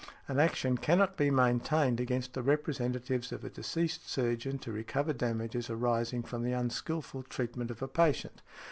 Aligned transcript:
An 0.27 0.39
action 0.39 0.79
cannot 0.79 1.15
be 1.15 1.29
maintained 1.29 1.99
against 1.99 2.33
the 2.33 2.41
representatives 2.41 3.31
of 3.31 3.43
a 3.45 3.51
deceased 3.51 4.09
surgeon 4.09 4.57
to 4.57 4.71
recover 4.71 5.13
damages 5.13 5.69
arising 5.69 6.23
from 6.23 6.41
the 6.41 6.53
unskilful 6.53 7.21
treatment 7.21 7.69
of 7.69 7.83
a 7.83 7.87
patient. 7.87 8.41